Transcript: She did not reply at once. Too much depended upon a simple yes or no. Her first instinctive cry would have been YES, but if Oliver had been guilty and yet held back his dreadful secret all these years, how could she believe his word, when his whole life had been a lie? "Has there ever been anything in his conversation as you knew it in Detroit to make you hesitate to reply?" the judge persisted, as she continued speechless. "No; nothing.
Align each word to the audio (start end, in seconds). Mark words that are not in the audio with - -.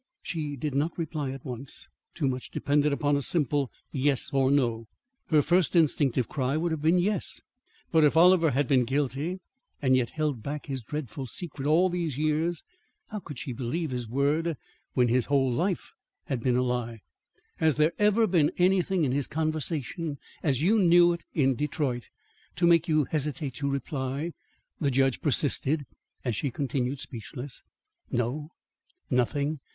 She 0.23 0.55
did 0.55 0.73
not 0.73 0.97
reply 0.97 1.29
at 1.29 1.45
once. 1.45 1.87
Too 2.15 2.27
much 2.27 2.49
depended 2.49 2.91
upon 2.91 3.15
a 3.15 3.21
simple 3.21 3.71
yes 3.91 4.31
or 4.33 4.49
no. 4.49 4.87
Her 5.27 5.43
first 5.43 5.75
instinctive 5.75 6.27
cry 6.27 6.57
would 6.57 6.71
have 6.71 6.81
been 6.81 6.97
YES, 6.97 7.39
but 7.91 8.03
if 8.03 8.17
Oliver 8.17 8.49
had 8.49 8.67
been 8.67 8.83
guilty 8.83 9.41
and 9.79 9.95
yet 9.95 10.09
held 10.09 10.41
back 10.41 10.65
his 10.65 10.81
dreadful 10.81 11.27
secret 11.27 11.67
all 11.67 11.87
these 11.87 12.17
years, 12.17 12.63
how 13.09 13.19
could 13.19 13.37
she 13.37 13.53
believe 13.53 13.91
his 13.91 14.07
word, 14.07 14.57
when 14.95 15.07
his 15.07 15.25
whole 15.25 15.51
life 15.53 15.91
had 16.25 16.41
been 16.41 16.55
a 16.57 16.63
lie? 16.63 17.01
"Has 17.57 17.75
there 17.75 17.93
ever 17.99 18.25
been 18.25 18.51
anything 18.57 19.03
in 19.03 19.11
his 19.11 19.27
conversation 19.27 20.17
as 20.41 20.63
you 20.63 20.79
knew 20.79 21.13
it 21.13 21.21
in 21.35 21.53
Detroit 21.53 22.09
to 22.55 22.65
make 22.65 22.87
you 22.87 23.03
hesitate 23.03 23.53
to 23.53 23.69
reply?" 23.69 24.31
the 24.79 24.89
judge 24.89 25.21
persisted, 25.21 25.85
as 26.25 26.35
she 26.35 26.49
continued 26.49 26.99
speechless. 26.99 27.61
"No; 28.09 28.49
nothing. 29.11 29.59